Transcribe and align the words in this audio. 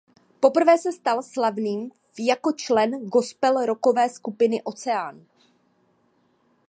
Poprvé 0.39 0.77
se 0.79 0.91
stal 0.91 1.23
slavným 1.23 1.91
v 2.13 2.25
jako 2.27 2.51
člen 2.51 3.05
gospel 3.05 3.65
rockové 3.65 4.09
skupiny 4.09 4.63
Ocean. 4.63 5.25